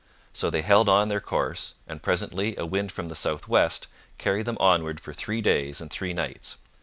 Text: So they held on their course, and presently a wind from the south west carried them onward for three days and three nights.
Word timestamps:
So 0.33 0.49
they 0.49 0.63
held 0.63 0.89
on 0.89 1.09
their 1.09 1.19
course, 1.19 1.75
and 1.85 2.01
presently 2.01 2.57
a 2.57 2.65
wind 2.65 2.91
from 2.91 3.07
the 3.07 3.15
south 3.15 3.47
west 3.47 3.85
carried 4.17 4.47
them 4.47 4.57
onward 4.59 4.99
for 4.99 5.13
three 5.13 5.41
days 5.41 5.79
and 5.79 5.91
three 5.91 6.11
nights. 6.11 6.57